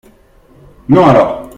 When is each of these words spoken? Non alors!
Non 0.89 1.05
alors! 1.09 1.47